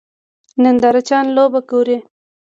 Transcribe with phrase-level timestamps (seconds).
[0.63, 1.97] نندارچیان لوبه ګوري.